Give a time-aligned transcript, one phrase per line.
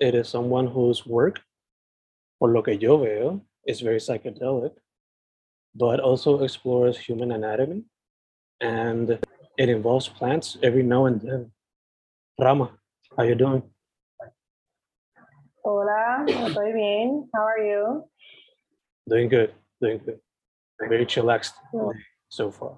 [0.00, 1.40] It is someone whose work,
[2.38, 4.72] por lo que yo veo, is very psychedelic,
[5.74, 7.84] but also explores human anatomy
[8.60, 9.18] and
[9.56, 11.52] it involves plants every now and then.
[12.38, 12.70] Rama,
[13.16, 13.62] how are you doing?
[15.64, 17.28] Hola, estoy bien.
[17.34, 18.04] How are you?
[19.08, 20.20] Doing good, doing good.
[20.88, 21.94] Very chillaxed mm.
[21.94, 22.00] Yeah.
[22.28, 22.76] so far.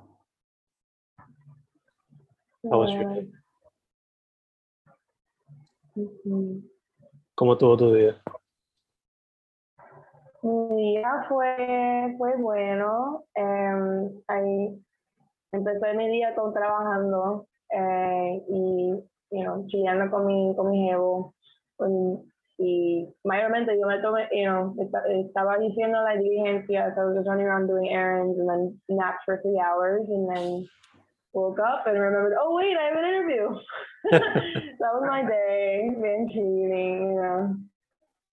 [2.71, 3.15] How was your mm.
[3.15, 3.27] day?
[5.97, 6.76] Ujú.
[7.37, 8.17] ¿Cómo estuvo tu día?
[10.43, 13.25] Mi día fue, fue bueno.
[13.35, 14.83] em, ahí
[15.53, 18.91] empecé mi día con trabajando eh, y
[19.33, 21.35] you know, chillando con mi, con mi jevo.
[21.77, 22.23] con-
[22.59, 27.17] y mayormente yo me tomé, you know, esta- estaba diciendo la diligencia, so I was
[27.17, 30.67] just running around doing errands and then napped for three hours and then
[31.35, 33.61] woke up and remembered, oh wait, I have an interview.
[34.79, 37.57] that was my day, been cheating, you know.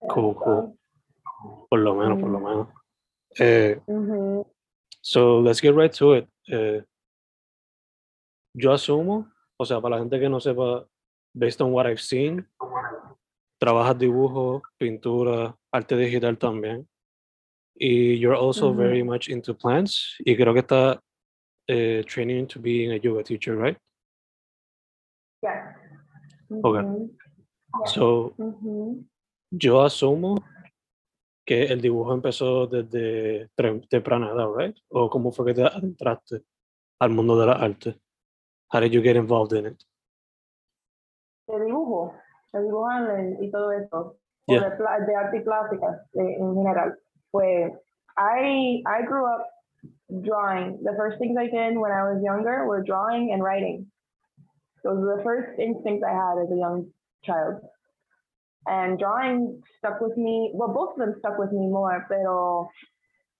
[0.09, 0.77] Cool, cool.
[1.69, 2.67] Por lo menos, por lo menos.
[3.39, 4.41] Eh, hmm
[5.01, 6.27] so let's get right to it.
[6.49, 6.81] Eh,
[8.55, 9.27] yo asumo,
[9.57, 10.85] o sea, para la gente que no sepa,
[11.33, 12.47] based on what I've seen,
[13.59, 16.87] trabajas dibujo, pintura, arte digital también.
[17.75, 18.77] Y you're also Ujú.
[18.77, 20.15] very much into plants.
[20.19, 21.01] Y creo que está
[21.67, 23.77] eh, training to being a yoga teacher, right?
[25.41, 25.73] Yeah.
[26.61, 27.09] Okay.
[27.85, 28.33] So,
[29.51, 30.35] yo asumo
[31.45, 33.49] que el dibujo empezó desde
[33.89, 34.77] temprana edad, right?
[34.89, 36.43] ¿O cómo fue que te adentraste
[36.99, 37.99] al mundo de la arte?
[38.71, 39.83] How did you get involved in it?
[41.47, 42.13] De dibujo,
[42.53, 43.97] de dibujar y todo eso.
[43.97, 44.71] O Yeah.
[44.71, 46.99] de, de arte y plástica eh, en general.
[47.31, 47.71] Pues,
[48.17, 49.47] I, I grew up
[50.21, 50.83] drawing.
[50.83, 53.89] The first things I did when I was younger were drawing and writing.
[54.83, 56.87] Those were the first instincts I had as a young
[57.23, 57.61] child.
[58.65, 60.51] And drawing stuck with me.
[60.53, 62.23] Well, both of them stuck with me more, but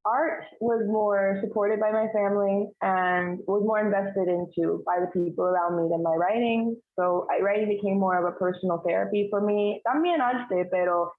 [0.06, 5.46] art was more supported by my family and was more invested into by the people
[5.46, 6.76] around me than my writing.
[7.00, 9.82] So I, writing became more of a personal therapy for me.
[9.88, 11.14] También arte, pero,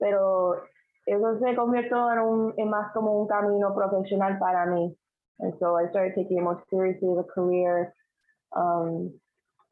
[0.00, 0.62] pero
[1.06, 4.94] eso se convirtió en, un, en más como un camino profesional para mí.
[5.40, 7.94] And so I started taking it more seriously as a career.
[8.56, 9.19] Um,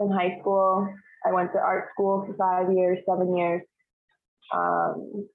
[0.00, 0.88] in high school,
[1.26, 3.62] I went to art school for five years, seven years.
[4.54, 5.28] Um,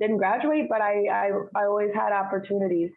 [0.00, 2.90] didn't graduate, but I, I, I always had opportunities.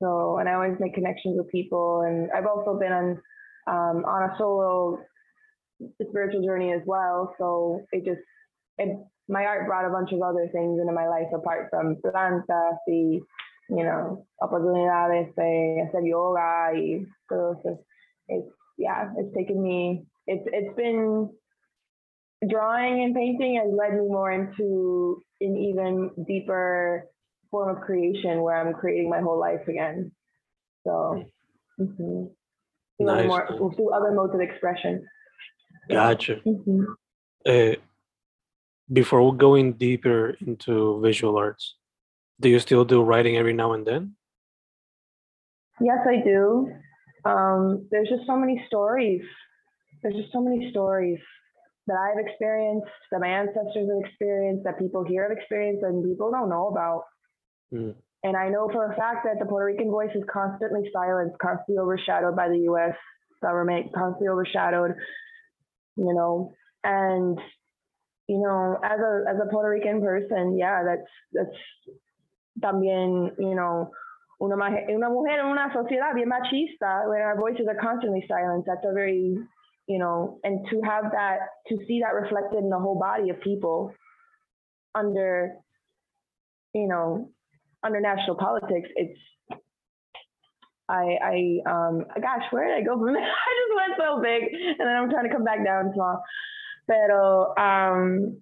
[0.00, 2.02] So, and I always make connections with people.
[2.06, 3.20] And I've also been on,
[3.66, 5.00] um, on a solo
[6.08, 7.34] spiritual journey as well.
[7.38, 8.20] So it just,
[8.78, 8.96] it,
[9.28, 13.20] my art brought a bunch of other things into my life apart from plantas y,
[13.70, 17.84] you know, oportunidades de hacer yoga y todo eso.
[18.28, 18.48] It's,
[18.78, 21.30] yeah, it's taken me, it's, it's been,
[22.48, 27.04] drawing and painting has led me more into an even deeper
[27.50, 30.12] form of creation where I'm creating my whole life again.
[30.84, 31.24] So,
[31.80, 31.96] mhm.
[31.96, 35.04] through, other Nice, more, through other modes of expression.
[35.90, 36.36] Gotcha.
[36.46, 36.84] Mhm.
[37.44, 37.76] Uh,
[38.92, 41.74] before going deeper into visual arts,
[42.40, 44.14] do you still do writing every now and then?
[45.80, 46.72] Yes, I do.
[47.24, 49.22] Um, there's just so many stories.
[50.02, 51.18] There's just so many stories
[51.86, 56.30] that I've experienced, that my ancestors have experienced, that people here have experienced, and people
[56.30, 57.04] don't know about.
[57.72, 57.94] Mm.
[58.24, 61.78] And I know for a fact that the Puerto Rican voice is constantly silenced, constantly
[61.78, 62.94] overshadowed by the U.S.
[63.40, 64.92] government, constantly overshadowed,
[65.96, 66.52] you know.
[66.84, 67.38] And
[68.28, 71.56] you know, as a as a Puerto Rican person, yeah, that's that's
[72.60, 73.90] también, you know,
[74.40, 78.84] una, una mujer en una sociedad bien machista, when our voices are constantly silenced, that's
[78.84, 79.36] a very,
[79.86, 81.38] you know, and to have that,
[81.68, 83.92] to see that reflected in the whole body of people
[84.94, 85.54] under,
[86.72, 87.30] you know,
[87.82, 89.18] under national politics, it's,
[90.88, 93.22] I, I, um, gosh, where did I go from there?
[93.22, 94.42] I just went so big
[94.78, 96.22] and then I'm trying to come back down small.
[96.86, 98.40] Pero, um,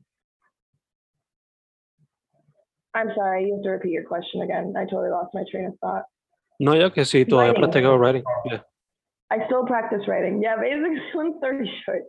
[2.97, 4.73] I'm sorry, you have to repeat your question again.
[4.77, 6.05] I totally lost my train of thought.
[6.59, 7.63] No, ya que sí, todavía Writing.
[7.63, 8.25] practicaba writing.
[8.47, 8.61] Yeah.
[9.31, 10.41] I still practice writing.
[10.43, 12.03] Yeah, basically, one thirty short.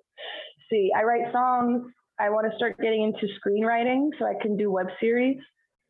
[0.70, 1.92] See, I write songs.
[2.20, 5.38] I want to start getting into screenwriting so I can do web series.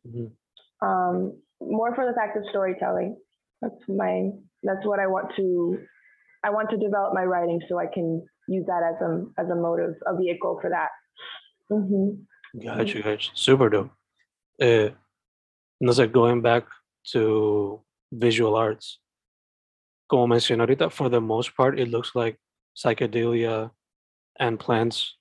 [0.06, 0.32] Mhm.
[0.82, 3.16] Um, more for the fact of storytelling.
[3.62, 4.30] That's my.
[4.64, 5.78] That's what I want to.
[6.44, 9.10] I want to develop my writing so I can use that as a
[9.40, 10.90] as a motive, a vehicle for that.
[11.70, 12.10] hmm
[12.64, 13.30] Gotcha, gotcha.
[13.34, 13.90] Super dope.
[14.60, 14.90] Uh,
[15.80, 16.64] no sé, going back
[17.12, 17.82] to
[18.12, 18.98] visual arts.
[20.08, 22.38] Como mencioné ahorita, for the most part, it looks like
[22.76, 23.70] psychedelia
[24.38, 25.16] and plants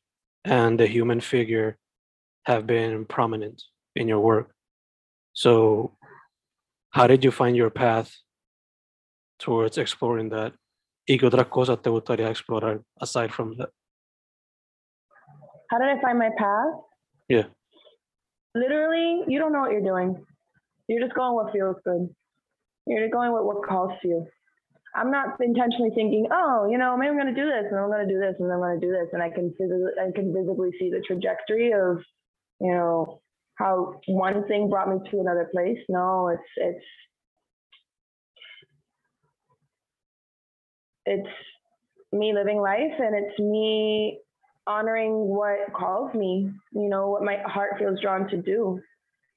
[0.45, 1.77] and the human figure
[2.45, 3.61] have been prominent
[3.95, 4.51] in your work.
[5.33, 5.97] So,
[6.91, 8.15] how did you find your path
[9.39, 10.53] towards exploring that?
[11.07, 13.69] ¿Y qué otras cosas te gustaría explorar aside from that?
[15.69, 16.73] How did I find my path?
[17.27, 17.47] Yeah.
[18.57, 20.25] Literally, you don't know what you're doing.
[20.87, 22.09] You're just going what feels good.
[22.85, 24.25] You're just going with what calls to you.
[24.95, 27.89] I'm not intentionally thinking, oh, you know, maybe I'm going to do this and I'm
[27.91, 29.53] going to do this and I'm going to do this, and I can
[30.01, 32.01] I can visibly see the trajectory of,
[32.59, 33.21] you know,
[33.55, 35.77] how one thing brought me to another place.
[35.89, 36.85] No, it's it's
[41.05, 41.29] it's
[42.11, 44.19] me living life and it's me
[44.67, 48.79] honoring what calls me, you know, what my heart feels drawn to do.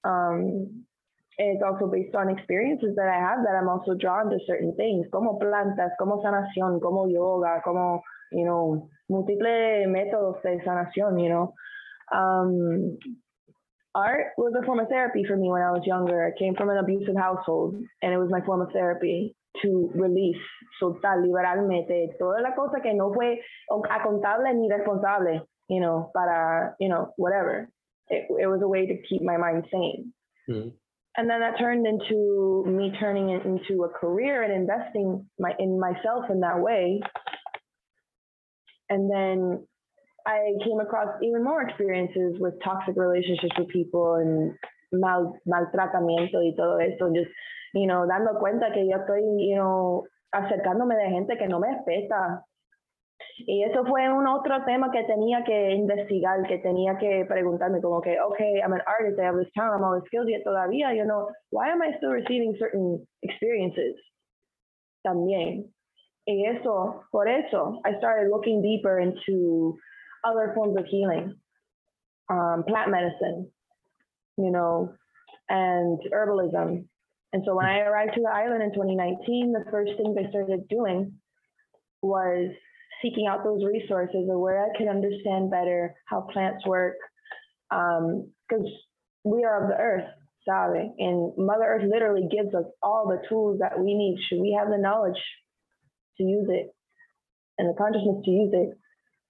[0.05, 0.85] Um,
[1.39, 4.75] and it's also based on experiences that I have that I'm also drawn to certain
[4.77, 11.31] things, como plantas, como sanación, como yoga, como, you know, múltiples métodos de sanación, you
[11.31, 11.55] know.
[12.13, 12.99] Um,
[13.95, 16.27] art was a form of therapy for me when I was younger.
[16.27, 20.41] I came from an abusive household and it was my form of therapy to release,
[20.81, 23.41] soltar, liberarme de toda la cosa que no fue
[23.91, 27.69] acontable ni responsable, you know, para, you know, whatever.
[28.09, 30.13] It, it was a way to keep my mind sane.
[30.49, 30.73] Mhm.
[31.17, 35.79] And then that turned into me turning it into a career and investing my in
[35.79, 37.01] myself in that way.
[38.89, 39.67] And then
[40.27, 44.55] I came across even more experiences with toxic relationships with people and
[44.93, 47.13] mal, maltratamiento y todo eso.
[47.13, 47.31] Just,
[47.75, 51.69] you know, dando cuenta que yo estoy, you know, acercándome de gente que no me
[51.73, 52.45] respeta.
[53.47, 58.01] Y eso fue un otro tema que tenía que investigar, que tenía que preguntarme como
[58.01, 60.95] que, okay, I'm an artist, I have this talent, I'm all this skills, yet todavía,
[60.95, 63.97] you know, why am I still receiving certain experiences?
[65.07, 65.71] También.
[66.27, 69.77] Y eso, por eso, I started looking deeper into
[70.25, 71.35] other forms of healing,
[72.29, 73.51] um, plant medicine,
[74.37, 74.93] you know,
[75.49, 76.85] and herbalism.
[77.33, 80.69] And so when I arrived to the island in 2019, the first things I started
[80.69, 81.13] doing
[82.03, 82.51] was
[83.03, 86.97] seeking out those resources of where I could understand better how plants work.
[87.71, 88.67] Um, because
[89.23, 90.09] we are of the earth,
[90.49, 90.91] sabe?
[90.99, 94.19] And Mother Earth literally gives us all the tools that we need.
[94.29, 95.21] Should we have the knowledge
[96.19, 96.75] to use it
[97.59, 98.71] and the consciousness to use it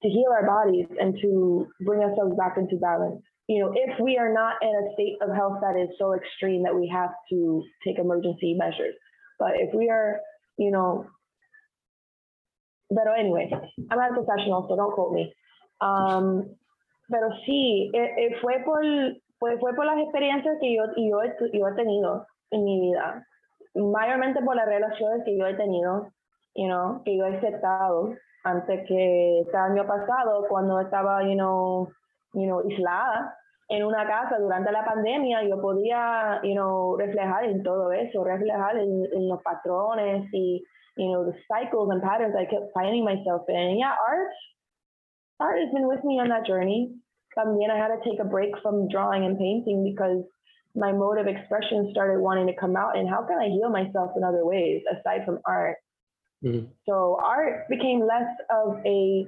[0.02, 3.22] to heal our bodies and to bring ourselves back into balance?
[3.50, 6.62] You know, if we are not in a state of health that is so extreme
[6.62, 8.94] that we have to take emergency measures.
[9.40, 10.20] But if we are,
[10.56, 11.10] you know,
[12.94, 13.50] pero anyway,
[13.90, 15.34] I'm not a professional, so don't quote me.
[15.80, 16.54] Um,
[17.10, 17.90] pero sí,
[18.40, 18.84] fue por
[19.40, 21.18] pues fue por las experiencias que yo, yo,
[21.52, 23.26] yo he tenido en mi vida,
[23.74, 26.12] mayormente por las relaciones que yo he tenido,
[26.54, 28.14] you know, que yo he aceptado
[28.44, 31.88] antes que este año pasado, cuando estaba, you know,
[32.32, 33.34] you know, aislada
[33.70, 38.76] en una casa durante la pandemia, yo podía, you know, reflejar en todo eso, reflejar
[38.76, 40.60] en, en los patrones y,
[40.96, 43.56] you know, the cycles and patterns I kept finding myself in.
[43.56, 44.28] And yeah, art,
[45.38, 46.96] art has been with me on that journey.
[47.38, 50.24] También I had to take a break from drawing and painting because
[50.74, 52.98] my mode of expression started wanting to come out.
[52.98, 55.76] And how can I heal myself in other ways aside from art?
[56.42, 56.66] Mhm.
[56.88, 59.26] So art became less of a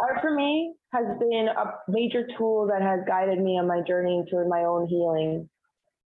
[0.00, 4.24] art for me has been a major tool that has guided me on my journey
[4.30, 5.48] toward my own healing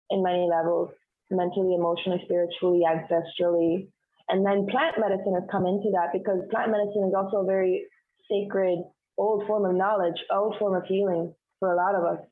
[0.10, 0.92] in many levels
[1.32, 3.88] mentally, emotionally, spiritually, ancestrally.
[4.30, 7.86] And then plant medicine has come into that because plant medicine is also a very
[8.30, 8.80] sacred,
[9.18, 12.26] old form of knowledge, old form of healing for a lot of us,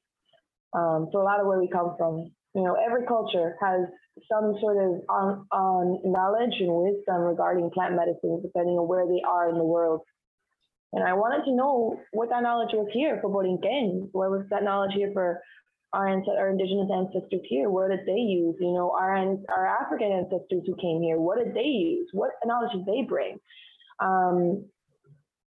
[0.73, 2.31] um, for a lot of where we come from.
[2.55, 3.87] You know, every culture has
[4.31, 9.21] some sort of on, on knowledge and wisdom regarding plant medicine, depending on where they
[9.27, 10.01] are in the world.
[10.93, 14.09] And I wanted to know what that knowledge was here for Borinquen.
[14.11, 15.41] What was that knowledge here for
[15.91, 17.69] our, our indigenous ancestors here?
[17.69, 18.55] What did they use?
[18.59, 19.13] You know, our
[19.49, 22.09] our African ancestors who came here, what did they use?
[22.13, 23.39] What knowledge did they bring?
[23.99, 24.65] Um,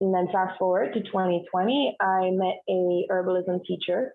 [0.01, 4.13] and then fast forward to 2020, I met a herbalism teacher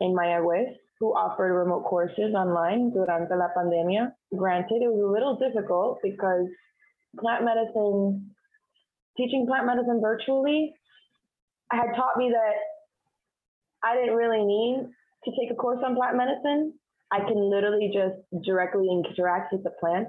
[0.00, 4.12] in Mayagüez who offered remote courses online durante la pandemia.
[4.36, 6.46] Granted, it was a little difficult because
[7.18, 8.30] plant medicine,
[9.16, 10.74] teaching plant medicine virtually,
[11.70, 12.56] had taught me that
[13.84, 14.88] I didn't really need
[15.24, 16.74] to take a course on plant medicine.
[17.10, 20.08] I can literally just directly interact with the plant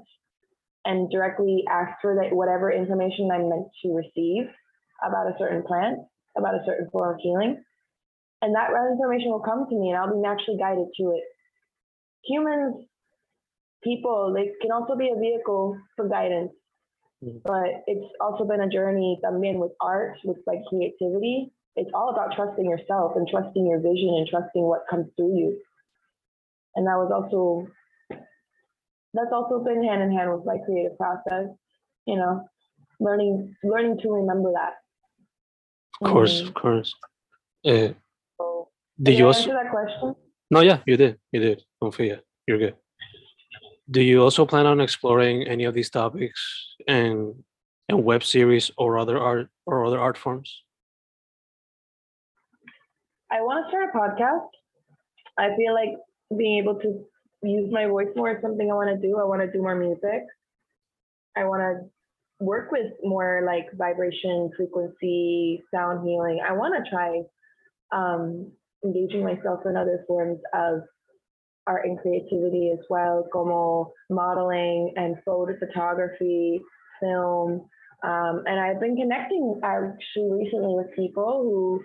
[0.85, 4.47] and directly ask for that whatever information I'm meant to receive
[5.03, 5.99] about a certain plant,
[6.37, 7.63] about a certain form of healing.
[8.41, 11.23] And that information will come to me and I'll be naturally guided to it.
[12.25, 12.85] Humans,
[13.83, 16.51] people, they can also be a vehicle for guidance.
[17.23, 17.37] Mm-hmm.
[17.45, 21.51] But it's also been a journey también with art, with like creativity.
[21.75, 25.57] It's all about trusting yourself and trusting your vision and trusting what comes through you.
[26.75, 27.67] And that was also
[29.13, 31.47] that's also been hand in hand with my creative process,
[32.05, 32.47] you know,
[32.99, 34.73] learning learning to remember that.
[36.01, 36.47] Of course, mm-hmm.
[36.47, 36.93] of course.
[37.65, 37.89] Uh,
[38.37, 38.69] so,
[39.01, 40.15] did you also answer that question?
[40.51, 41.19] No, yeah, you did.
[41.31, 41.63] You did.
[41.81, 42.19] Confia.
[42.47, 42.75] You're good.
[43.89, 46.39] Do you also plan on exploring any of these topics
[46.87, 47.43] and
[47.89, 50.63] and web series or other art or other art forms?
[53.31, 54.47] I want to start a podcast.
[55.37, 55.97] I feel like
[56.37, 57.03] being able to
[57.43, 59.17] use my voice more is something I want to do.
[59.17, 60.23] I want to do more music.
[61.35, 66.41] I want to work with more like vibration, frequency, sound healing.
[66.47, 67.21] I want to try
[67.91, 68.51] um,
[68.85, 70.81] engaging myself in other forms of
[71.67, 76.61] art and creativity as well, como modeling and photo photography,
[77.01, 77.65] film.
[78.03, 81.83] Um, and I've been connecting actually recently with people who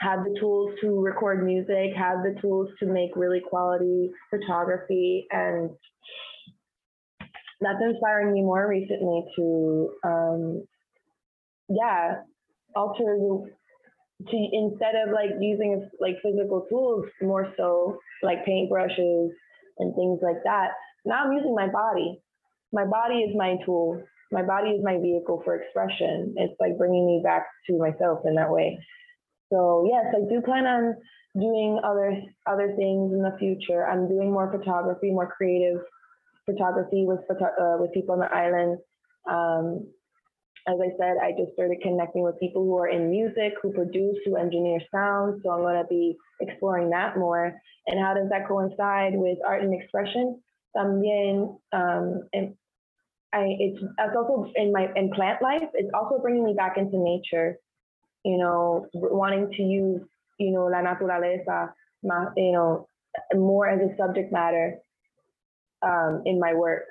[0.00, 5.70] have the tools to record music, have the tools to make really quality photography, and
[7.60, 10.66] that's inspiring me more recently to, um,
[11.70, 12.16] yeah,
[12.76, 13.50] alter the
[14.28, 19.28] to instead of like using like physical tools more so like paintbrushes
[19.78, 20.70] and things like that
[21.04, 22.20] now i'm using my body.
[22.72, 24.02] My body is my tool.
[24.32, 26.34] My body is my vehicle for expression.
[26.36, 28.78] It's like bringing me back to myself in that way.
[29.52, 30.96] So yes i do plan on
[31.38, 32.16] doing other
[32.46, 33.86] other things in the future.
[33.86, 35.80] I'm doing more photography more creative
[36.46, 38.78] photography with uh, with people on the island.
[39.30, 39.86] Um,
[40.66, 44.16] as I said, I just started connecting with people who are in music, who produce,
[44.24, 45.42] who engineer sound.
[45.44, 47.60] So I'm going to be exploring that more.
[47.86, 50.40] And how does that coincide with art and expression?
[50.74, 52.54] También, um, and
[53.32, 55.68] I, it's, it's also in my in plant life.
[55.74, 57.58] It's also bringing me back into nature.
[58.24, 60.00] You know, wanting to use
[60.38, 61.72] you know la naturaleza,
[62.36, 62.88] you know,
[63.34, 64.78] more as a subject matter
[65.82, 66.84] um, in my work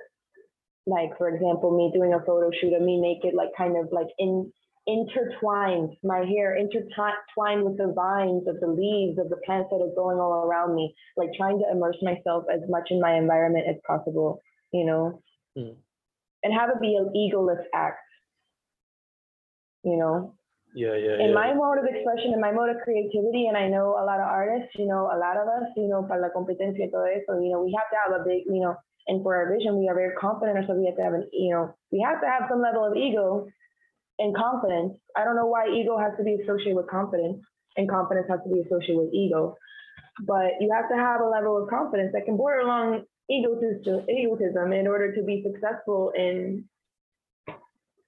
[0.86, 4.08] like for example me doing a photo shoot of me naked like kind of like
[4.18, 4.52] in
[4.86, 5.96] intertwined.
[6.04, 10.20] My hair intertwined with the vines of the leaves of the plants that are growing
[10.20, 14.42] all around me like trying to immerse myself as much in my environment as possible
[14.74, 15.22] you know?
[15.58, 15.76] Mm.
[16.42, 18.00] and have it be an egoless act
[19.84, 20.34] you know
[20.74, 21.22] yeah, yeah.
[21.22, 21.36] In yeah.
[21.36, 24.28] my mode of expression, in my mode of creativity, and I know a lot of
[24.28, 27.40] artists, you know, a lot of us, you know, para la competencia y todo eso,
[27.40, 28.76] you know, we have to have a big, you know,
[29.08, 30.80] and for our vision, we are very confident or ourselves.
[30.80, 33.48] We have to have an, you know, we have to have some level of ego
[34.20, 34.94] and confidence.
[35.16, 37.44] I don't know why ego has to be associated with confidence
[37.76, 39.56] and confidence has to be associated with ego.
[40.26, 44.72] But you have to have a level of confidence that can border along egotism, egotism
[44.72, 46.66] in order to be successful in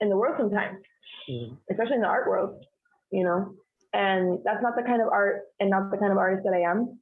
[0.02, 0.80] in the world sometimes,
[1.30, 1.56] mm-hmm.
[1.72, 2.64] especially in the art world,
[3.12, 3.54] you know.
[3.94, 6.70] And that's not the kind of art and not the kind of artist that I
[6.70, 7.00] am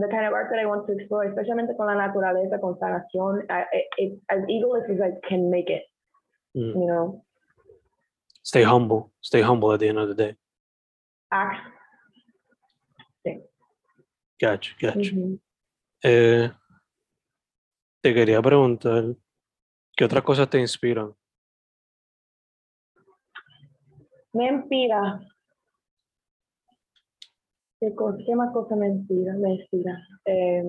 [0.00, 3.44] the kind of art that I want to explore, especially con la naturaleza, con sanación,
[3.96, 5.82] it, as egoless as I can make it.
[6.56, 6.74] Mm.
[6.74, 7.24] You know.
[8.42, 9.12] Stay humble.
[9.20, 10.36] Stay humble at the end of the day.
[11.30, 11.60] Act.
[13.26, 13.42] Sí.
[14.40, 15.10] Gotcha, gotcha.
[15.10, 15.34] Mm-hmm.
[16.04, 16.50] eh,
[18.00, 19.16] te quería preguntar,
[19.96, 21.14] ¿qué otras cosas te inspiran?
[24.32, 25.20] Me inspira.
[27.80, 29.34] ¿Qué, cosa, qué más cosa me inspira?
[29.34, 29.98] Me inspira.
[30.26, 30.62] Eh,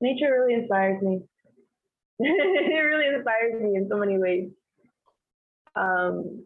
[0.00, 1.22] nature really inspires me.
[2.20, 4.50] it really inspires me in so many ways.
[5.76, 6.44] Um,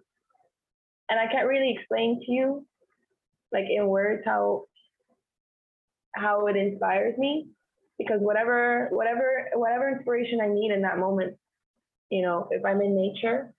[1.08, 2.66] and I can't really explain to you,
[3.52, 4.64] like in words, how
[6.14, 7.48] how it inspires me,
[7.98, 11.36] because whatever whatever whatever inspiration I need in that moment,
[12.10, 13.54] you know, if I'm in nature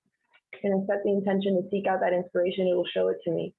[0.64, 3.32] and I set the intention to seek out that inspiration, it will show it to
[3.32, 3.54] me.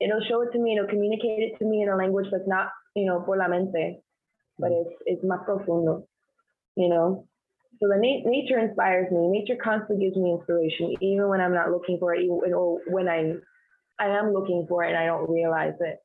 [0.00, 0.76] It'll show it to me.
[0.76, 4.02] It'll communicate it to me in a language that's not, you know, por la mente,
[4.58, 4.82] but mm.
[4.82, 6.06] it's it's más profundo,
[6.76, 7.26] you know.
[7.80, 9.28] So the na- nature inspires me.
[9.28, 13.08] Nature constantly gives me inspiration, even when I'm not looking for it, even or when
[13.08, 13.42] I'm
[13.98, 15.98] I am looking for it and I don't realize it.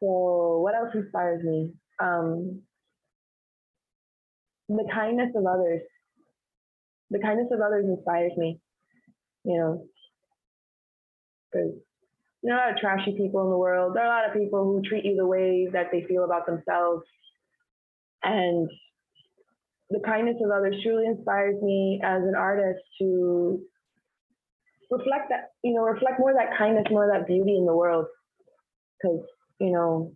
[0.00, 1.72] So what else inspires me?
[2.00, 2.62] Um,
[4.68, 5.82] the kindness of others.
[7.10, 8.60] The kindness of others inspires me.
[9.44, 9.84] You know,
[11.50, 11.72] because
[12.48, 13.94] are a lot of trashy people in the world.
[13.94, 16.46] There are a lot of people who treat you the way that they feel about
[16.46, 17.02] themselves.
[18.22, 18.68] And
[19.90, 23.60] the kindness of others truly inspires me as an artist to
[24.90, 28.06] reflect that, you know, reflect more that kindness, more that beauty in the world.
[29.00, 29.24] Because,
[29.60, 30.12] you know,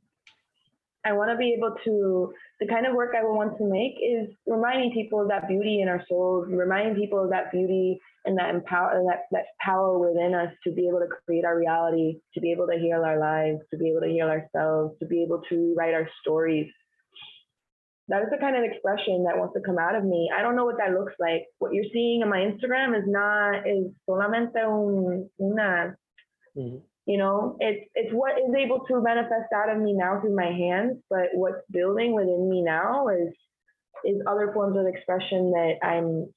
[1.06, 3.94] I want to be able to, the kind of work I would want to make
[4.02, 8.38] is reminding people of that beauty in our souls, reminding people of that beauty and
[8.38, 12.40] that empower that, that power within us to be able to create our reality, to
[12.40, 15.42] be able to heal our lives, to be able to heal ourselves, to be able
[15.50, 16.70] to rewrite our stories.
[18.08, 20.30] That is the kind of expression that wants to come out of me.
[20.36, 21.46] I don't know what that looks like.
[21.58, 25.96] What you're seeing on my Instagram is not is solamente un, una
[26.56, 26.82] Mhm.
[27.06, 30.50] you know it's it's what is able to manifest out of me now through my
[30.50, 33.34] hands but what's building within me now is
[34.04, 36.32] is other forms of expression that i'm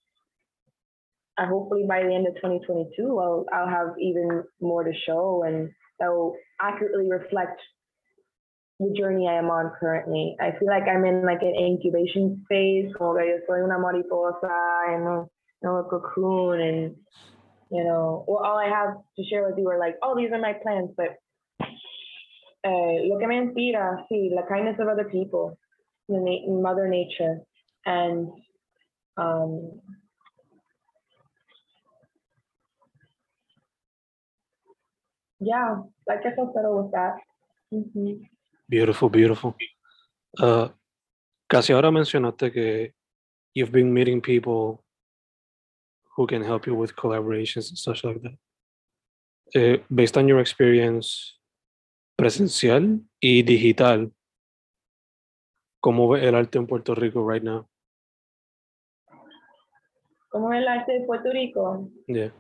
[1.38, 5.70] I hopefully by the end of 2022 i'll i'll have even more to show and
[6.00, 7.62] that will accurately reflect
[8.80, 12.92] the journey i am on currently i feel like i'm in like an incubation phase
[12.98, 15.28] como que yo soy una mariposa en un,
[15.64, 16.96] en un cocoon and
[17.70, 20.40] you know, well, all I have to share with you are like, oh, these are
[20.40, 21.18] my plans, but
[22.66, 25.58] uh, lo que me inspira, sí, la kindness of other people,
[26.08, 27.40] the na- Mother Nature,
[27.86, 28.30] and
[29.18, 29.82] um,
[35.40, 35.76] yeah,
[36.10, 37.16] I guess I'll settle with that.
[37.74, 38.22] Mhm.
[38.70, 39.56] Beautiful, beautiful.
[40.40, 40.68] Uh,
[41.48, 42.94] casi ahora mencionaste que
[43.54, 44.84] you've been meeting people
[46.18, 48.38] who can help you with collaborations and such like that.
[49.56, 51.40] Eh, based on your experience
[52.18, 54.12] presencial y digital,
[55.80, 57.70] ¿cómo ve el arte en Puerto Rico right now?
[60.30, 61.90] ¿Cómo es el arte de Puerto Rico?
[62.08, 62.34] Yeah.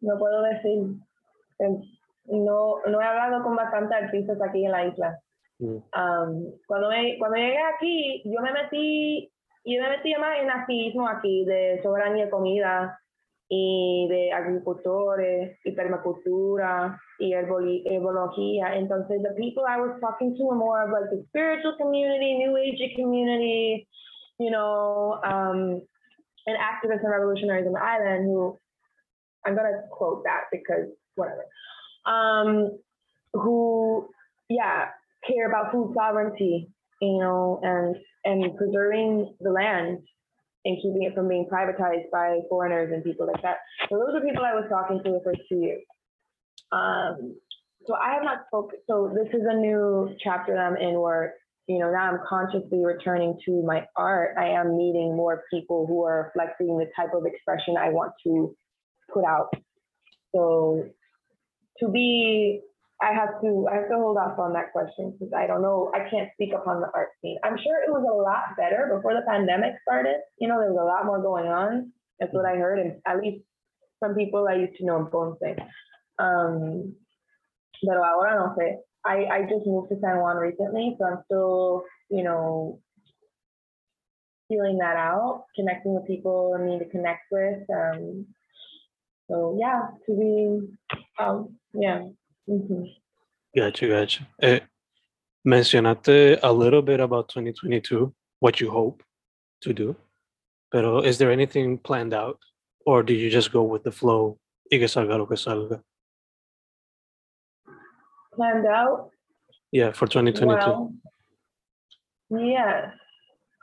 [0.00, 0.98] No puedo decir.
[2.30, 5.18] No, no he hablado con bastantes artistas aquí en la isla.
[5.58, 5.76] Mm.
[5.76, 9.32] Um, cuando, me, cuando llegué aquí, yo me metí,
[9.64, 13.00] yo me metí más en activismo aquí, de soberanía de comida
[13.48, 18.76] y de agricultores y permacultura y herboli- herbología.
[18.76, 22.56] Entonces, the people I was talking to were more of like the spiritual community, new
[22.56, 23.88] age community,
[24.38, 25.80] you know, um,
[26.46, 28.58] and activists and revolutionaries on the island who,
[29.44, 31.44] I'm gonna quote that because whatever,
[32.08, 32.78] um,
[33.34, 34.08] who,
[34.48, 34.86] yeah,
[35.26, 36.68] care about food sovereignty,
[37.00, 39.98] you know, and and preserving the land
[40.64, 43.58] and keeping it from being privatized by foreigners and people like that.
[43.88, 45.82] So those are people I was talking to the first two years.
[46.72, 47.36] Um,
[47.86, 48.78] so I have not spoken.
[48.86, 51.34] So this is a new chapter that I'm in where
[51.66, 54.36] you know now I'm consciously returning to my art.
[54.38, 58.54] I am meeting more people who are reflecting the type of expression I want to
[59.12, 59.48] put out.
[60.34, 60.84] So
[61.80, 62.60] to be
[63.00, 65.90] I have to I have to hold off on that question because I don't know
[65.94, 67.38] I can't speak upon the art scene.
[67.44, 70.16] I'm sure it was a lot better before the pandemic started.
[70.38, 71.92] You know, there was a lot more going on.
[72.18, 73.44] That's what I heard, and at least
[74.00, 75.38] from people I used to know in Ponce.
[76.18, 76.96] Um,
[77.84, 78.78] pero ahora no sé.
[79.04, 82.80] I, I just moved to San Juan recently, so I'm still, you know,
[84.48, 87.62] feeling that out, connecting with people I need to connect with.
[87.70, 88.26] Um,
[89.28, 92.02] so yeah, to be, um, yeah.
[92.46, 92.84] hmm
[93.56, 94.26] Gotcha, gotcha.
[94.42, 94.60] Eh,
[95.46, 99.02] mencionaste a little bit about 2022, what you hope
[99.62, 99.96] to do,
[100.70, 102.38] pero is there anything planned out,
[102.86, 104.38] or do you just go with the flow
[104.70, 105.82] y que salga lo que salga?
[108.38, 109.10] planned out?
[109.72, 110.56] Yeah, for 2022.
[110.56, 110.94] Well,
[112.30, 112.92] yes.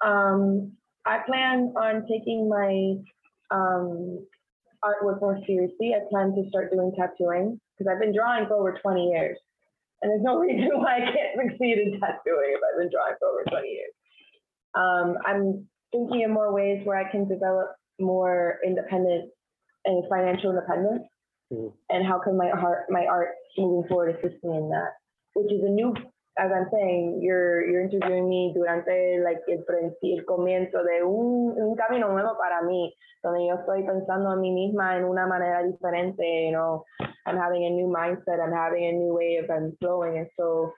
[0.06, 0.74] Um,
[1.06, 2.96] I plan on taking my
[3.52, 4.28] um,
[4.86, 5.94] artwork more seriously.
[5.96, 9.38] I plan to start doing tattooing because I've been drawing for over 20 years.
[10.02, 13.28] And there's no reason why I can't succeed in tattooing if I've been drawing for
[13.30, 13.94] over 20 years.
[14.76, 19.32] Um, I'm thinking of more ways where I can develop more independent
[19.86, 21.04] and financial independence.
[21.52, 21.74] Mhm.
[21.90, 24.94] And how can my art, my art moving forward assist me in that?
[25.34, 25.94] Which is a new,
[26.38, 29.64] as I'm saying, you're, you're interviewing me durante like el,
[30.04, 32.94] el comienzo de un, un camino nuevo para mí,
[33.24, 36.84] donde yo estoy pensando a mí misma en una manera diferente, you know,
[37.26, 40.18] I'm having a new mindset, I'm having a new way of I'm flowing.
[40.18, 40.74] And so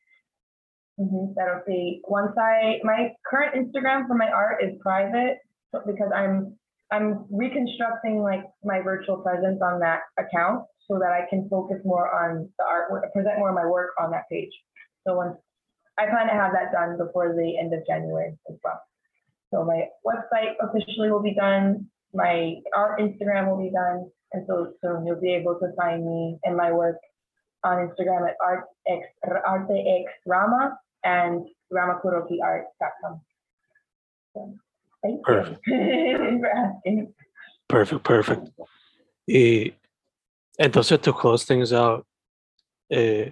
[0.99, 5.39] Ujú, Pero sí, once I, my current Instagram for my art is private
[5.85, 6.57] because I'm,
[6.91, 12.11] I'm reconstructing like my virtual presence on that account so that I can focus more
[12.11, 14.51] on the artwork, present more of my work on that page.
[15.07, 15.37] So once,
[15.97, 18.81] I plan to have that done before the end of January as well.
[19.51, 24.73] So my website officially will be done, my art Instagram will be done, and so
[24.81, 26.97] soon you'll be able to find me and my work
[27.63, 29.01] on Instagram at artx,
[29.45, 33.21] artexrama and ramakurokiart.com.
[34.33, 34.53] So,
[35.01, 35.59] thank you Perfect.
[35.65, 37.13] for asking.
[37.67, 38.49] Perfect, perfect.
[39.27, 39.73] Y
[40.59, 42.05] entonces to close things out,
[42.91, 43.29] eh,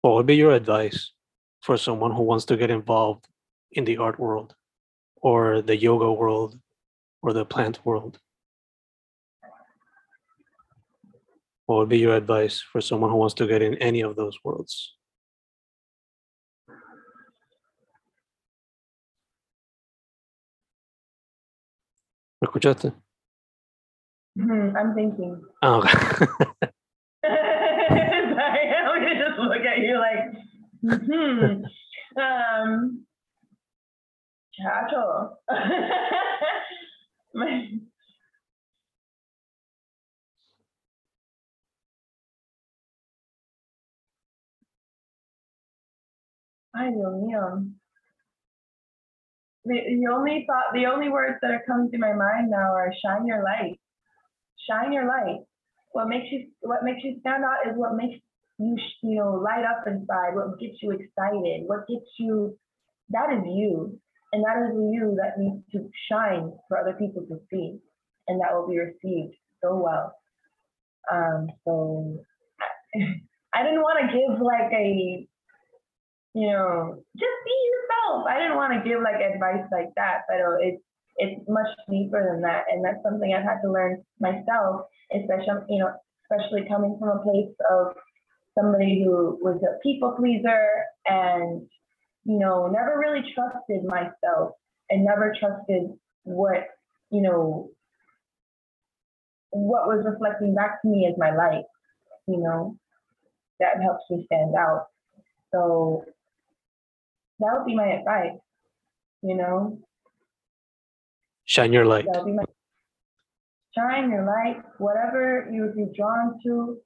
[0.00, 1.12] what would be your advice
[1.60, 3.26] for someone who wants to get involved
[3.72, 4.54] in the art world
[5.16, 6.58] or the yoga world
[7.22, 8.18] or the plant world?
[11.72, 14.36] What would be your advice for someone who wants to get in any of those
[14.44, 14.94] worlds?
[22.42, 22.92] ¿Me escuchaste?
[24.36, 25.40] Mhm, I'm thinking.
[25.62, 25.88] Ah, ok.
[27.24, 30.28] Sorry, I'm gonna just look at you like,
[30.84, 31.64] hmm.
[32.20, 33.06] Um,
[34.60, 35.30] chacho.
[37.34, 37.71] My-
[46.74, 47.70] Dios mío.
[49.64, 52.92] The, the only thought, the only words that are coming to my mind now are
[53.04, 53.78] shine your light.
[54.68, 55.40] Shine your light.
[55.92, 58.18] What makes you, what makes you stand out is what makes
[58.58, 62.58] you, you know, light up inside, what gets you excited, what gets you,
[63.10, 63.98] that is you.
[64.32, 67.78] And that is you that needs to shine for other people to see.
[68.28, 70.14] And that will be received so well.
[71.12, 72.18] Um, so
[73.54, 75.28] I didn't want to give like a,
[76.34, 78.26] you know, just be yourself.
[78.28, 80.82] I didn't want to give like advice like that, but uh, it's
[81.16, 85.80] it's much deeper than that, and that's something I've had to learn myself, especially you
[85.80, 85.92] know,
[86.30, 87.94] especially coming from a place of
[88.58, 90.68] somebody who was a people pleaser
[91.06, 91.62] and
[92.24, 94.52] you know never really trusted myself
[94.90, 95.90] and never trusted
[96.24, 96.64] what
[97.10, 97.70] you know
[99.50, 101.64] what was reflecting back to me as my light.
[102.26, 102.76] You know,
[103.60, 104.86] that helps me stand out.
[105.52, 106.04] So
[107.42, 108.38] that would be my advice.
[109.22, 109.78] you know,
[111.44, 112.06] Shine your light.
[112.06, 112.44] my
[113.76, 116.78] shine your light, whatever you would be drawn to,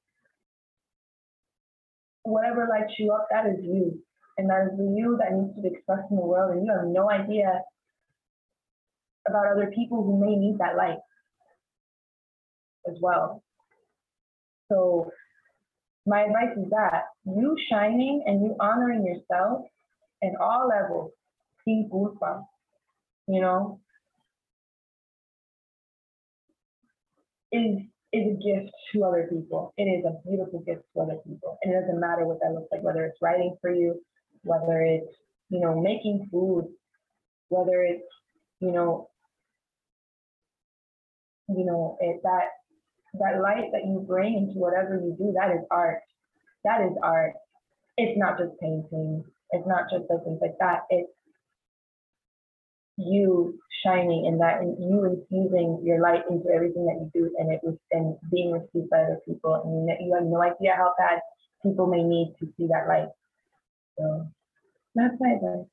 [2.23, 4.03] whatever lights you up, that is you.
[4.39, 6.53] And that is the you that needs to be expressed in the world.
[6.57, 7.61] And you have no idea
[9.29, 10.99] about other people who may need that light
[12.89, 13.43] as well.
[14.71, 15.11] So
[16.07, 19.63] my advice is that you shining and you honoring yourself
[20.23, 21.13] in all levels,
[21.65, 22.43] sin culpa,
[23.29, 23.81] you know,
[27.53, 27.79] is
[28.13, 29.75] is a gift to other people.
[29.77, 31.59] It is a beautiful gift to other people.
[31.63, 34.01] And it doesn't matter what that looks like, whether it's writing for you,
[34.43, 35.13] whether it's,
[35.51, 36.67] you know, making food,
[37.49, 38.07] whether it's,
[38.61, 39.09] you know,
[41.49, 42.47] you know, it that
[43.15, 46.01] that light that you bring into whatever you do, that is art.
[46.65, 47.35] That is art.
[47.97, 49.25] It's not just painting.
[49.51, 50.83] It's not just those things like that.
[50.91, 51.11] It's
[52.99, 57.53] you shining in that and you infusing your light into everything that you do and
[57.53, 60.75] it was and being received by other people and you, know, you have no idea
[60.75, 61.21] how bad
[61.63, 63.09] people may need to see that light.
[63.99, 64.27] So
[64.95, 65.67] that's my advice.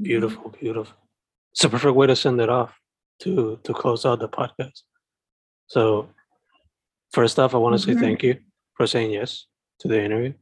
[0.00, 0.96] Beautiful, beautiful.
[1.52, 2.74] It's a perfect way to send it off
[3.20, 4.82] to to close out the podcast.
[5.66, 6.08] So
[7.12, 8.00] first off, I want to say Mhm.
[8.00, 8.40] thank you
[8.74, 9.46] for saying yes
[9.80, 10.32] to the interview.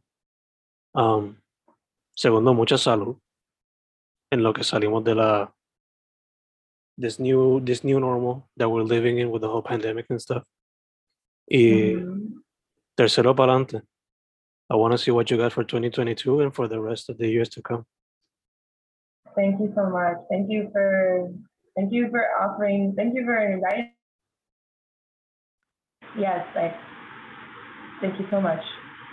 [0.94, 1.39] Um,
[2.20, 3.16] segundo, mucha salud
[4.30, 5.54] en lo que salimos de la
[6.98, 10.44] this new this new normal that we're living in with the whole pandemic and stuff.
[11.48, 12.42] Y Mhm.
[12.94, 13.82] tercero para adelante.
[14.68, 17.26] I want to see what you got for 2022 and for the rest of the
[17.26, 17.84] years to come.
[19.34, 20.18] Thank you so much.
[20.28, 21.32] Thank you for
[21.74, 22.94] thank you for offering.
[22.96, 23.94] Thank you for inviting.
[26.18, 26.74] Yes, I,
[28.02, 28.62] thank you so much.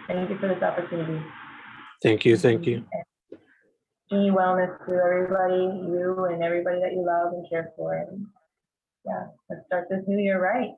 [0.07, 1.23] Thank you for this opportunity.
[2.01, 2.85] Thank you, thank you.
[4.09, 7.93] Be wellness to everybody, you and everybody that you love and care for.
[7.95, 8.25] And
[9.05, 10.71] yeah, let's start this new year right.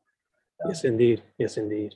[0.61, 1.21] So, Yes, indeed.
[1.37, 1.95] Yes, indeed.